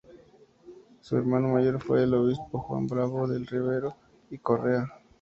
Su 1.01 1.15
hermano 1.15 1.49
mayor 1.49 1.79
fue 1.79 2.01
el 2.01 2.15
obispo 2.15 2.57
Juan 2.59 2.87
Bravo 2.87 3.27
del 3.27 3.45
Ribero 3.45 3.95
y 4.31 4.39
Correa. 4.39 4.87